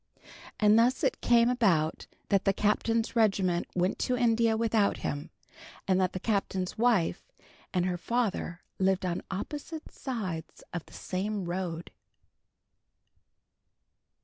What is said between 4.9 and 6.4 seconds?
him, and that the